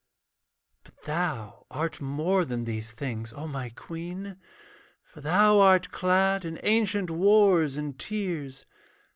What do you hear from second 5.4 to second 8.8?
art clad in ancient wars and tears.